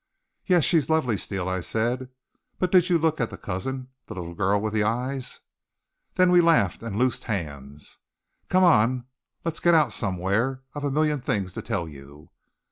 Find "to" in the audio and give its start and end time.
11.53-11.61